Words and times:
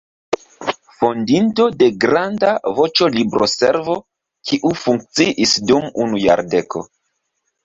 Fondinto 1.01 1.67
de 1.81 1.89
granda 2.05 2.53
"Voĉo-Libroservo" 2.79 3.99
kiu 4.51 4.73
funkciis 4.85 5.55
dum 5.69 5.87
unu 6.07 6.25
jardeko. 6.25 6.85